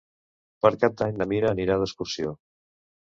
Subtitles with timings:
[0.65, 2.33] Per Cap d'Any na Mira anirà d'excursió.